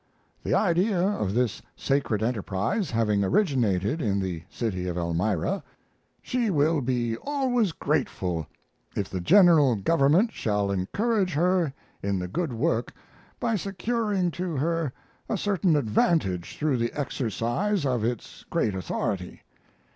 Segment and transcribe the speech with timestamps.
[0.41, 5.63] The idea of this sacred enterprise having originated in the city of Elmira,
[6.23, 8.47] she will be always grateful
[8.95, 12.95] if the general government shall encourage her in the good work
[13.39, 14.91] by securing to her
[15.29, 19.43] a certain advantage through the exercise of its great authority.